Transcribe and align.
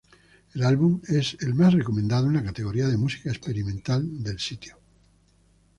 El 0.55 0.63
álbum 0.63 0.99
es 1.09 1.37
el 1.41 1.53
más 1.53 1.73
recomendado 1.75 2.25
en 2.25 2.33
la 2.33 2.43
categoría 2.43 2.87
de 2.87 2.97
música 2.97 3.29
experimental 3.29 4.23
del 4.23 4.39
sitio. 4.39 4.79